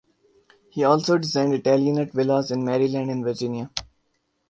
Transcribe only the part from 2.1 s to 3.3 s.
villas in Maryland and